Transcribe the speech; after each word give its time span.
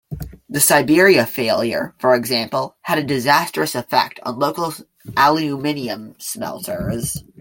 The 0.49 0.59
Siberia 0.59 1.27
failure, 1.27 1.93
for 1.99 2.15
example, 2.15 2.75
had 2.81 2.97
a 2.97 3.03
disastrous 3.03 3.75
effect 3.75 4.19
on 4.23 4.39
local 4.39 4.73
aluminium 5.15 6.15
smelters. 6.17 7.23